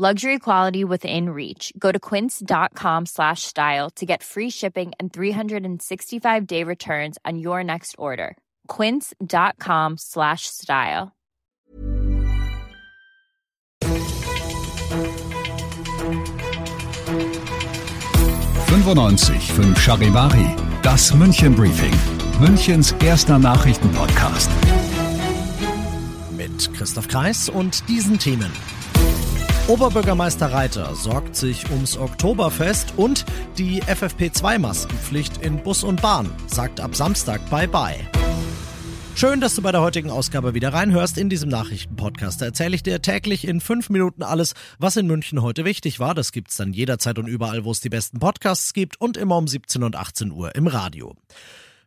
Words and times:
Luxury 0.00 0.38
quality 0.38 0.82
within 0.82 1.28
reach. 1.28 1.74
Go 1.78 1.92
to 1.92 2.00
quince.com 2.00 3.04
slash 3.04 3.42
style 3.42 3.90
to 3.96 4.06
get 4.06 4.22
free 4.22 4.48
shipping 4.48 4.92
and 4.98 5.12
365-day 5.12 6.64
returns 6.64 7.18
on 7.26 7.38
your 7.38 7.62
next 7.62 7.96
order. 7.98 8.38
quince.com 8.66 9.98
slash 9.98 10.46
style. 10.46 11.12
95 18.70 19.42
5 19.52 19.78
Charivari, 19.78 20.56
das 20.82 21.12
München 21.12 21.54
Briefing, 21.54 21.92
Münchens 22.40 22.92
erster 23.04 23.38
Nachrichtenpodcast. 23.38 24.50
Mit 26.30 26.72
Christoph 26.72 27.08
Kreis 27.08 27.50
und 27.50 27.86
diesen 27.86 28.18
Themen. 28.18 28.79
Oberbürgermeister 29.70 30.50
Reiter 30.50 30.96
sorgt 30.96 31.36
sich 31.36 31.70
ums 31.70 31.96
Oktoberfest 31.96 32.94
und 32.96 33.24
die 33.56 33.80
FFP2-Maskenpflicht 33.84 35.42
in 35.42 35.62
Bus 35.62 35.84
und 35.84 36.02
Bahn 36.02 36.28
sagt 36.48 36.80
ab 36.80 36.96
Samstag 36.96 37.48
Bye-bye. 37.50 37.94
Schön, 39.14 39.40
dass 39.40 39.54
du 39.54 39.62
bei 39.62 39.70
der 39.70 39.80
heutigen 39.80 40.10
Ausgabe 40.10 40.54
wieder 40.54 40.72
reinhörst. 40.72 41.18
In 41.18 41.28
diesem 41.28 41.50
Nachrichtenpodcast 41.50 42.42
erzähle 42.42 42.74
ich 42.74 42.82
dir 42.82 43.00
täglich 43.00 43.46
in 43.46 43.60
fünf 43.60 43.90
Minuten 43.90 44.24
alles, 44.24 44.54
was 44.80 44.96
in 44.96 45.06
München 45.06 45.40
heute 45.40 45.64
wichtig 45.64 46.00
war. 46.00 46.16
Das 46.16 46.32
gibt's 46.32 46.56
dann 46.56 46.72
jederzeit 46.72 47.20
und 47.20 47.28
überall, 47.28 47.64
wo 47.64 47.70
es 47.70 47.78
die 47.78 47.90
besten 47.90 48.18
Podcasts 48.18 48.72
gibt 48.72 49.00
und 49.00 49.16
immer 49.16 49.36
um 49.36 49.46
17 49.46 49.84
und 49.84 49.94
18 49.94 50.32
Uhr 50.32 50.52
im 50.56 50.66
Radio. 50.66 51.14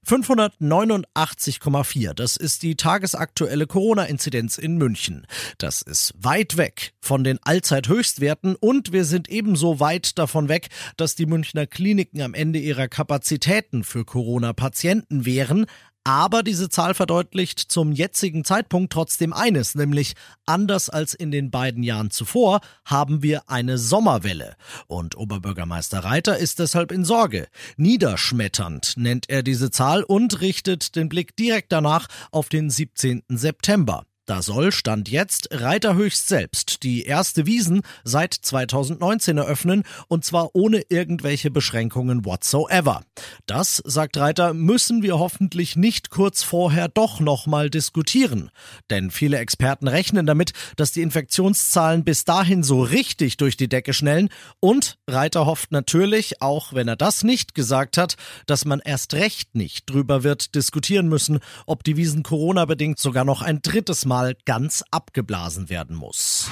589,4. 0.08 2.14
Das 2.14 2.38
ist 2.38 2.64
die 2.64 2.76
tagesaktuelle 2.76 3.68
Corona-Inzidenz 3.68 4.58
in 4.58 4.78
München. 4.78 5.28
Das 5.58 5.82
ist 5.82 6.14
weit 6.20 6.58
weg 6.58 6.94
von 7.00 7.24
den 7.24 7.40
Allzeithöchstwerten 7.42 8.56
und 8.56 8.92
wir 8.92 9.06
sind 9.06 9.30
ebenso 9.30 9.80
weit 9.80 10.18
davon 10.18 10.50
weg, 10.50 10.70
dass 10.98 11.16
die 11.16 11.26
Münchner 11.26 11.68
Kliniken 11.68 12.22
am 12.22 12.34
Ende 12.34 12.60
ihrer 12.60 12.88
Kapazitäten 12.88 13.84
für 13.84 14.06
Corona-Patienten 14.06 15.26
wären. 15.26 15.66
Aber 16.06 16.44
diese 16.44 16.68
Zahl 16.68 16.94
verdeutlicht 16.94 17.60
zum 17.60 17.94
jetzigen 17.94 18.44
Zeitpunkt 18.44 18.92
trotzdem 18.92 19.32
eines, 19.32 19.74
nämlich 19.76 20.16
anders 20.46 20.90
als 20.90 21.14
in 21.14 21.32
den 21.32 21.50
beiden 21.50 21.82
Jahren 21.82 22.12
zuvor 22.12 22.60
haben 22.84 23.24
wir 23.24 23.50
eine 23.50 23.78
Sommerwelle. 23.78 24.56
Und 24.88 25.16
Oberbürgermeister 25.16 26.00
Reiter 26.00 26.38
ist 26.38 26.60
deshalb 26.60 26.92
in 26.92 27.06
Sorge. 27.06 27.48
Niederschmetternd 27.78 28.96
nennt 28.98 29.30
er 29.30 29.44
diese 29.44 29.72
Zahl 29.72 30.04
und 30.04 30.42
richtet 30.42 30.98
den 30.98 31.08
Blick 31.08 31.38
direkt 31.38 31.72
danach 31.72 32.08
auf 32.32 32.50
den 32.50 32.70
17. 32.70 33.24
September. 33.30 34.06
Da 34.26 34.42
soll, 34.42 34.72
stand 34.72 35.10
jetzt, 35.10 35.50
Reiter 35.52 35.96
höchst 35.96 36.30
selbst 36.30 36.84
die 36.84 37.04
erste 37.04 37.46
Wiesen 37.46 37.82
seit 38.06 38.34
2019 38.34 39.38
eröffnen 39.38 39.84
und 40.08 40.24
zwar 40.24 40.52
ohne 40.54 40.82
irgendwelche 40.88 41.52
Beschränkungen 41.52 42.24
whatsoever. 42.24 43.02
Das, 43.48 43.82
sagt 43.84 44.16
Reiter, 44.16 44.54
müssen 44.54 45.04
wir 45.04 45.20
hoffentlich 45.20 45.76
nicht 45.76 46.10
kurz 46.10 46.42
vorher 46.42 46.88
doch 46.88 47.20
nochmal 47.20 47.70
diskutieren. 47.70 48.50
Denn 48.90 49.12
viele 49.12 49.40
Experten 49.40 49.90
rechnen 49.90 50.26
damit, 50.26 50.54
dass 50.78 50.94
die 50.94 51.02
Infektionszahlen 51.02 52.06
bis 52.06 52.24
dahin 52.24 52.64
so 52.64 52.82
richtig 52.82 53.36
durch 53.36 53.58
die 53.58 53.68
Decke 53.68 53.92
schnellen 53.92 54.30
und 54.62 55.00
Reiter 55.06 55.46
hofft 55.46 55.74
natürlich, 55.74 56.42
auch 56.42 56.72
wenn 56.72 56.88
er 56.88 56.96
das 56.96 57.24
nicht 57.24 57.56
gesagt 57.56 57.98
hat, 57.98 58.16
dass 58.46 58.64
man 58.64 58.80
erst 58.80 59.16
recht 59.16 59.54
nicht 59.54 59.90
drüber 59.90 60.24
wird 60.24 60.56
diskutieren 60.56 61.10
müssen, 61.10 61.40
ob 61.66 61.84
die 61.84 61.98
Wiesen 61.98 62.24
Corona-bedingt 62.24 63.00
sogar 63.00 63.26
noch 63.26 63.42
ein 63.42 63.62
drittes 63.62 64.06
Mal 64.06 64.13
mal 64.14 64.36
ganz 64.46 64.84
abgeblasen 64.92 65.72
werden 65.72 65.96
muss. 65.96 66.48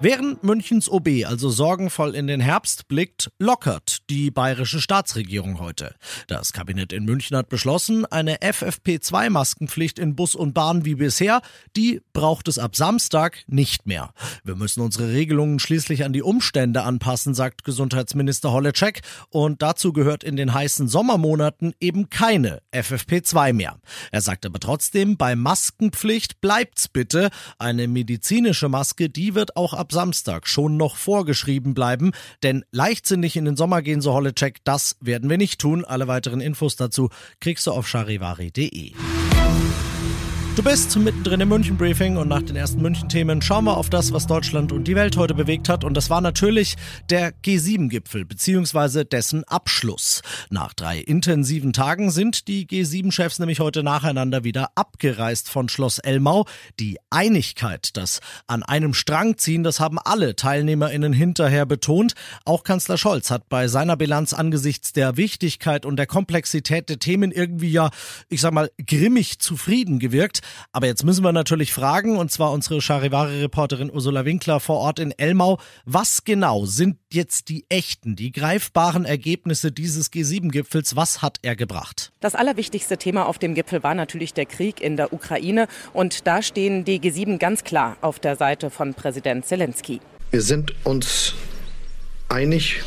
Während 0.00 0.42
Münchens 0.42 0.90
OB 0.90 1.24
also 1.24 1.48
sorgenvoll 1.48 2.16
in 2.16 2.26
den 2.26 2.40
Herbst 2.40 2.88
blickt, 2.88 3.30
lockert 3.38 3.95
die 4.10 4.30
bayerische 4.30 4.80
Staatsregierung 4.80 5.58
heute. 5.58 5.94
Das 6.26 6.52
Kabinett 6.52 6.92
in 6.92 7.04
München 7.04 7.36
hat 7.36 7.48
beschlossen, 7.48 8.04
eine 8.06 8.36
FFP2-Maskenpflicht 8.38 9.98
in 9.98 10.14
Bus 10.14 10.34
und 10.34 10.54
Bahn 10.54 10.84
wie 10.84 10.94
bisher, 10.94 11.42
die 11.76 12.00
braucht 12.12 12.48
es 12.48 12.58
ab 12.58 12.76
Samstag 12.76 13.44
nicht 13.46 13.86
mehr. 13.86 14.12
Wir 14.44 14.56
müssen 14.56 14.80
unsere 14.80 15.12
Regelungen 15.12 15.58
schließlich 15.58 16.04
an 16.04 16.12
die 16.12 16.22
Umstände 16.22 16.82
anpassen, 16.82 17.34
sagt 17.34 17.64
Gesundheitsminister 17.64 18.52
Holleczek. 18.52 19.00
Und 19.30 19.62
dazu 19.62 19.92
gehört 19.92 20.24
in 20.24 20.36
den 20.36 20.54
heißen 20.54 20.88
Sommermonaten 20.88 21.74
eben 21.80 22.08
keine 22.08 22.62
FFP2 22.72 23.52
mehr. 23.52 23.78
Er 24.12 24.20
sagt 24.20 24.46
aber 24.46 24.60
trotzdem, 24.60 25.16
bei 25.16 25.36
Maskenpflicht 25.36 26.40
bleibt's 26.40 26.88
bitte. 26.88 27.30
Eine 27.58 27.88
medizinische 27.88 28.68
Maske, 28.68 29.10
die 29.10 29.34
wird 29.34 29.56
auch 29.56 29.74
ab 29.74 29.92
Samstag 29.92 30.46
schon 30.46 30.76
noch 30.76 30.96
vorgeschrieben 30.96 31.74
bleiben, 31.74 32.12
denn 32.42 32.64
leichtsinnig 32.70 33.36
in 33.36 33.44
den 33.44 33.56
Sommer 33.56 33.82
gehen, 33.82 33.95
so 34.00 34.12
Holleczek, 34.12 34.64
das 34.64 34.96
werden 35.00 35.30
wir 35.30 35.38
nicht 35.38 35.60
tun. 35.60 35.84
Alle 35.84 36.08
weiteren 36.08 36.40
Infos 36.40 36.76
dazu 36.76 37.10
kriegst 37.40 37.66
du 37.66 37.72
auf 37.72 37.86
charivari.de. 37.88 38.92
Du 40.56 40.62
bist 40.62 40.96
mittendrin 40.96 41.42
im 41.42 41.50
München-Briefing 41.50 42.16
und 42.16 42.28
nach 42.28 42.40
den 42.40 42.56
ersten 42.56 42.80
München-Themen 42.80 43.42
schauen 43.42 43.66
wir 43.66 43.76
auf 43.76 43.90
das, 43.90 44.14
was 44.14 44.26
Deutschland 44.26 44.72
und 44.72 44.84
die 44.84 44.96
Welt 44.96 45.18
heute 45.18 45.34
bewegt 45.34 45.68
hat. 45.68 45.84
Und 45.84 45.94
das 45.94 46.08
war 46.08 46.22
natürlich 46.22 46.76
der 47.10 47.34
G7-Gipfel 47.44 48.24
beziehungsweise 48.24 49.04
dessen 49.04 49.44
Abschluss. 49.44 50.22
Nach 50.48 50.72
drei 50.72 50.98
intensiven 50.98 51.74
Tagen 51.74 52.10
sind 52.10 52.48
die 52.48 52.66
G7-Chefs 52.66 53.38
nämlich 53.38 53.60
heute 53.60 53.82
nacheinander 53.82 54.44
wieder 54.44 54.70
abgereist 54.76 55.50
von 55.50 55.68
Schloss 55.68 55.98
Elmau. 55.98 56.46
Die 56.80 56.96
Einigkeit, 57.10 57.90
das 57.94 58.20
an 58.46 58.62
einem 58.62 58.94
Strang 58.94 59.36
ziehen, 59.36 59.62
das 59.62 59.78
haben 59.78 59.98
alle 59.98 60.36
TeilnehmerInnen 60.36 61.12
hinterher 61.12 61.66
betont. 61.66 62.14
Auch 62.46 62.64
Kanzler 62.64 62.96
Scholz 62.96 63.30
hat 63.30 63.50
bei 63.50 63.68
seiner 63.68 63.98
Bilanz 63.98 64.32
angesichts 64.32 64.94
der 64.94 65.18
Wichtigkeit 65.18 65.84
und 65.84 65.96
der 65.96 66.06
Komplexität 66.06 66.88
der 66.88 66.98
Themen 66.98 67.30
irgendwie 67.30 67.70
ja, 67.70 67.90
ich 68.30 68.40
sag 68.40 68.54
mal, 68.54 68.70
grimmig 68.86 69.38
zufrieden 69.38 69.98
gewirkt. 69.98 70.40
Aber 70.72 70.86
jetzt 70.86 71.04
müssen 71.04 71.24
wir 71.24 71.32
natürlich 71.32 71.72
fragen, 71.72 72.16
und 72.16 72.30
zwar 72.30 72.52
unsere 72.52 72.80
Charivari-Reporterin 72.80 73.90
Ursula 73.90 74.24
Winkler 74.24 74.60
vor 74.60 74.78
Ort 74.78 74.98
in 74.98 75.12
Elmau, 75.12 75.58
was 75.84 76.24
genau 76.24 76.66
sind 76.66 76.98
jetzt 77.12 77.48
die 77.48 77.66
echten, 77.68 78.16
die 78.16 78.32
greifbaren 78.32 79.04
Ergebnisse 79.04 79.72
dieses 79.72 80.12
G7-Gipfels? 80.12 80.96
Was 80.96 81.22
hat 81.22 81.38
er 81.42 81.56
gebracht? 81.56 82.12
Das 82.20 82.34
allerwichtigste 82.34 82.98
Thema 82.98 83.26
auf 83.26 83.38
dem 83.38 83.54
Gipfel 83.54 83.82
war 83.82 83.94
natürlich 83.94 84.34
der 84.34 84.46
Krieg 84.46 84.80
in 84.80 84.96
der 84.96 85.12
Ukraine. 85.12 85.68
Und 85.92 86.26
da 86.26 86.42
stehen 86.42 86.84
die 86.84 87.00
G7 87.00 87.38
ganz 87.38 87.64
klar 87.64 87.96
auf 88.00 88.18
der 88.18 88.36
Seite 88.36 88.70
von 88.70 88.94
Präsident 88.94 89.46
Zelensky. 89.46 90.00
Wir 90.30 90.42
sind 90.42 90.74
uns 90.84 91.34
einig, 92.28 92.82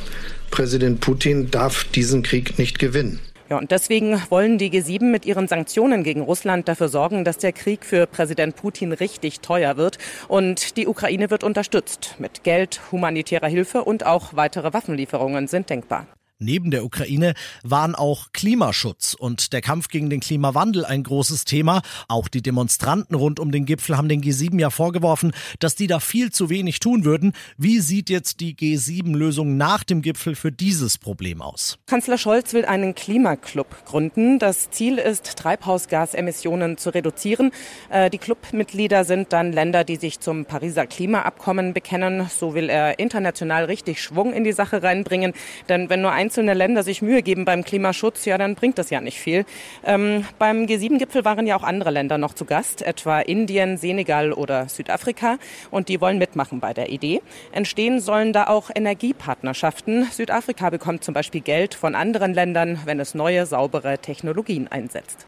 Präsident 0.51 0.99
Putin 0.99 1.51
darf 1.51 1.83
diesen 1.85 2.23
Krieg 2.23 2.57
nicht 2.59 2.79
gewinnen. 2.79 3.19
Ja, 3.49 3.57
und 3.57 3.71
deswegen 3.71 4.21
wollen 4.29 4.59
die 4.59 4.69
G7 4.69 5.05
mit 5.05 5.25
ihren 5.25 5.47
Sanktionen 5.47 6.03
gegen 6.03 6.21
Russland 6.21 6.67
dafür 6.67 6.87
sorgen, 6.87 7.25
dass 7.25 7.39
der 7.39 7.51
Krieg 7.51 7.83
für 7.83 8.05
Präsident 8.05 8.55
Putin 8.55 8.91
richtig 8.91 9.39
teuer 9.39 9.75
wird. 9.75 9.97
Und 10.27 10.77
die 10.77 10.87
Ukraine 10.87 11.31
wird 11.31 11.43
unterstützt. 11.43 12.15
Mit 12.19 12.43
Geld, 12.43 12.79
humanitärer 12.91 13.47
Hilfe 13.47 13.83
und 13.83 14.05
auch 14.05 14.35
weitere 14.35 14.71
Waffenlieferungen 14.71 15.47
sind 15.47 15.71
denkbar. 15.71 16.05
Neben 16.41 16.71
der 16.71 16.85
Ukraine 16.85 17.33
waren 17.63 17.95
auch 17.95 18.27
Klimaschutz 18.31 19.13
und 19.13 19.51
der 19.51 19.59
Kampf 19.59 19.89
gegen 19.89 20.09
den 20.09 20.21
Klimawandel 20.21 20.85
ein 20.85 21.03
großes 21.03 21.43
Thema. 21.43 21.81
Auch 22.07 22.29
die 22.29 22.41
Demonstranten 22.41 23.13
rund 23.13 23.41
um 23.41 23.51
den 23.51 23.65
Gipfel 23.65 23.97
haben 23.97 24.07
den 24.07 24.21
G7 24.21 24.57
ja 24.57 24.69
vorgeworfen, 24.69 25.33
dass 25.59 25.75
die 25.75 25.87
da 25.87 25.99
viel 25.99 26.31
zu 26.31 26.49
wenig 26.49 26.79
tun 26.79 27.03
würden. 27.03 27.33
Wie 27.57 27.81
sieht 27.81 28.09
jetzt 28.09 28.39
die 28.39 28.55
G7-Lösung 28.55 29.57
nach 29.57 29.83
dem 29.83 30.01
Gipfel 30.01 30.33
für 30.33 30.49
dieses 30.49 30.97
Problem 30.97 31.41
aus? 31.41 31.77
Kanzler 31.87 32.17
Scholz 32.17 32.53
will 32.53 32.63
einen 32.63 32.95
Klimaclub 32.95 33.83
gründen. 33.83 34.39
Das 34.39 34.69
Ziel 34.69 34.97
ist, 34.97 35.37
Treibhausgasemissionen 35.37 36.77
zu 36.77 36.91
reduzieren. 36.91 37.51
Äh, 37.89 38.09
die 38.09 38.17
Clubmitglieder 38.17 39.03
sind 39.03 39.33
dann 39.33 39.51
Länder, 39.51 39.83
die 39.83 39.97
sich 39.97 40.21
zum 40.21 40.45
Pariser 40.45 40.87
Klimaabkommen 40.87 41.73
bekennen. 41.73 42.29
So 42.29 42.53
will 42.53 42.69
er 42.69 42.97
international 42.97 43.65
richtig 43.65 44.01
Schwung 44.01 44.31
in 44.31 44.45
die 44.45 44.53
Sache 44.53 44.81
reinbringen. 44.83 45.33
Denn 45.67 45.89
wenn 45.89 46.01
nur 46.01 46.13
ein 46.13 46.28
einzelne 46.29 46.53
Länder 46.53 46.83
sich 46.83 47.01
Mühe 47.01 47.23
geben 47.23 47.43
beim 47.43 47.63
Klimaschutz, 47.63 48.25
ja, 48.25 48.37
dann 48.37 48.53
bringt 48.53 48.77
das 48.77 48.91
ja 48.91 49.01
nicht 49.01 49.17
viel. 49.17 49.45
Ähm, 49.83 50.25
beim 50.37 50.67
G7-Gipfel 50.67 51.25
waren 51.25 51.47
ja 51.47 51.55
auch 51.55 51.63
andere 51.63 51.89
Länder 51.89 52.19
noch 52.19 52.35
zu 52.35 52.45
Gast, 52.45 52.83
etwa 52.83 53.19
Indien, 53.19 53.77
Senegal 53.77 54.31
oder 54.31 54.69
Südafrika. 54.69 55.39
Und 55.71 55.89
die 55.89 55.99
wollen 56.01 56.19
mitmachen 56.19 56.59
bei 56.59 56.75
der 56.75 56.89
Idee. 56.89 57.23
Entstehen 57.51 57.99
sollen 57.99 58.31
da 58.31 58.45
auch 58.45 58.69
Energiepartnerschaften. 58.75 60.07
Südafrika 60.11 60.69
bekommt 60.69 61.03
zum 61.03 61.15
Beispiel 61.15 61.41
Geld 61.41 61.73
von 61.73 61.95
anderen 61.95 62.35
Ländern, 62.35 62.79
wenn 62.85 62.99
es 62.99 63.15
neue, 63.15 63.47
saubere 63.47 63.97
Technologien 63.97 64.67
einsetzt. 64.67 65.25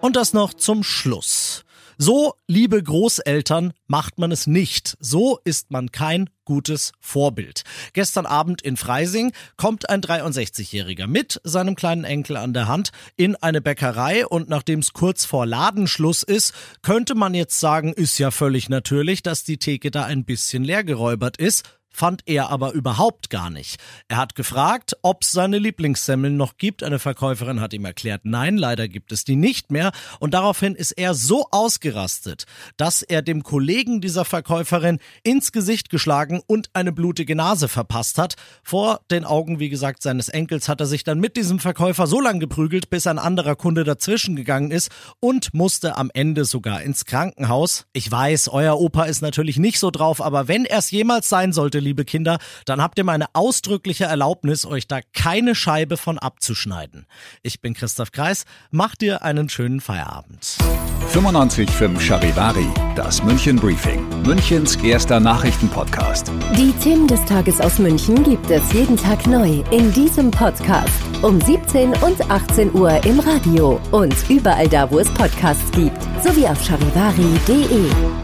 Und 0.00 0.16
das 0.16 0.32
noch 0.32 0.54
zum 0.54 0.82
Schluss. 0.82 1.63
So, 1.98 2.34
liebe 2.48 2.82
Großeltern, 2.82 3.72
macht 3.86 4.18
man 4.18 4.32
es 4.32 4.46
nicht. 4.46 4.96
So 5.00 5.38
ist 5.44 5.70
man 5.70 5.92
kein 5.92 6.28
gutes 6.44 6.92
Vorbild. 7.00 7.62
Gestern 7.92 8.26
Abend 8.26 8.62
in 8.62 8.76
Freising 8.76 9.32
kommt 9.56 9.88
ein 9.88 10.00
63-Jähriger 10.00 11.06
mit 11.06 11.40
seinem 11.44 11.74
kleinen 11.74 12.04
Enkel 12.04 12.36
an 12.36 12.52
der 12.52 12.68
Hand 12.68 12.90
in 13.16 13.36
eine 13.36 13.60
Bäckerei 13.60 14.26
und 14.26 14.48
nachdem 14.48 14.80
es 14.80 14.92
kurz 14.92 15.24
vor 15.24 15.46
Ladenschluss 15.46 16.22
ist, 16.22 16.52
könnte 16.82 17.14
man 17.14 17.34
jetzt 17.34 17.60
sagen, 17.60 17.92
ist 17.92 18.18
ja 18.18 18.30
völlig 18.30 18.68
natürlich, 18.68 19.22
dass 19.22 19.44
die 19.44 19.58
Theke 19.58 19.90
da 19.90 20.04
ein 20.04 20.24
bisschen 20.24 20.64
leergeräubert 20.64 21.36
ist 21.36 21.64
fand 21.94 22.22
er 22.26 22.50
aber 22.50 22.72
überhaupt 22.72 23.30
gar 23.30 23.50
nicht. 23.50 23.80
Er 24.08 24.16
hat 24.16 24.34
gefragt, 24.34 24.96
ob 25.02 25.22
es 25.22 25.30
seine 25.30 25.58
Lieblingssemmeln 25.58 26.36
noch 26.36 26.56
gibt. 26.56 26.82
Eine 26.82 26.98
Verkäuferin 26.98 27.60
hat 27.60 27.72
ihm 27.72 27.84
erklärt, 27.84 28.22
nein, 28.24 28.56
leider 28.56 28.88
gibt 28.88 29.12
es 29.12 29.24
die 29.24 29.36
nicht 29.36 29.70
mehr. 29.70 29.92
Und 30.18 30.34
daraufhin 30.34 30.74
ist 30.74 30.90
er 30.90 31.14
so 31.14 31.46
ausgerastet, 31.52 32.46
dass 32.76 33.02
er 33.02 33.22
dem 33.22 33.44
Kollegen 33.44 34.00
dieser 34.00 34.24
Verkäuferin 34.24 34.98
ins 35.22 35.52
Gesicht 35.52 35.88
geschlagen 35.88 36.42
und 36.46 36.70
eine 36.72 36.92
blutige 36.92 37.36
Nase 37.36 37.68
verpasst 37.68 38.18
hat. 38.18 38.34
Vor 38.64 39.00
den 39.10 39.24
Augen, 39.24 39.60
wie 39.60 39.68
gesagt, 39.68 40.02
seines 40.02 40.28
Enkels 40.28 40.68
hat 40.68 40.80
er 40.80 40.86
sich 40.86 41.04
dann 41.04 41.20
mit 41.20 41.36
diesem 41.36 41.60
Verkäufer 41.60 42.08
so 42.08 42.20
lange 42.20 42.40
geprügelt, 42.40 42.90
bis 42.90 43.06
ein 43.06 43.20
anderer 43.20 43.54
Kunde 43.54 43.84
dazwischen 43.84 44.34
gegangen 44.34 44.72
ist 44.72 44.90
und 45.20 45.54
musste 45.54 45.96
am 45.96 46.10
Ende 46.12 46.44
sogar 46.44 46.82
ins 46.82 47.04
Krankenhaus. 47.04 47.86
Ich 47.92 48.10
weiß, 48.10 48.48
euer 48.48 48.80
Opa 48.80 49.04
ist 49.04 49.22
natürlich 49.22 49.58
nicht 49.58 49.78
so 49.78 49.92
drauf, 49.92 50.20
aber 50.20 50.48
wenn 50.48 50.64
er 50.64 50.78
es 50.78 50.90
jemals 50.90 51.28
sein 51.28 51.52
sollte, 51.52 51.83
liebe 51.84 52.04
Kinder, 52.04 52.38
dann 52.64 52.82
habt 52.82 52.98
ihr 52.98 53.04
meine 53.04 53.26
ausdrückliche 53.34 54.04
Erlaubnis, 54.04 54.66
euch 54.66 54.88
da 54.88 55.00
keine 55.12 55.54
Scheibe 55.54 55.96
von 55.96 56.18
abzuschneiden. 56.18 57.06
Ich 57.42 57.60
bin 57.60 57.74
Christoph 57.74 58.10
Kreis, 58.10 58.44
macht 58.70 59.02
dir 59.02 59.22
einen 59.22 59.48
schönen 59.48 59.80
Feierabend. 59.80 60.56
95.5 61.12 62.00
Charivari, 62.00 62.66
das 62.96 63.22
München 63.22 63.56
Briefing, 63.56 64.04
Münchens 64.24 64.76
erster 64.76 65.20
Nachrichtenpodcast. 65.20 66.32
Die 66.56 66.72
Themen 66.82 67.06
des 67.06 67.24
Tages 67.26 67.60
aus 67.60 67.78
München 67.78 68.24
gibt 68.24 68.50
es 68.50 68.72
jeden 68.72 68.96
Tag 68.96 69.26
neu 69.26 69.62
in 69.70 69.92
diesem 69.92 70.30
Podcast. 70.30 70.90
Um 71.22 71.40
17 71.40 71.90
und 72.02 72.30
18 72.30 72.74
Uhr 72.74 73.04
im 73.04 73.20
Radio 73.20 73.80
und 73.92 74.14
überall 74.28 74.68
da, 74.68 74.90
wo 74.90 74.98
es 74.98 75.08
Podcasts 75.10 75.70
gibt, 75.72 76.02
sowie 76.24 76.46
auf 76.46 76.60
charivari.de. 76.64 78.23